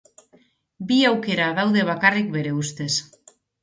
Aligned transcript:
Bi 0.93 0.97
aukera 1.11 1.51
daude 1.61 1.87
bakarrik 1.93 2.37
bere 2.41 2.59
ustez. 2.67 2.93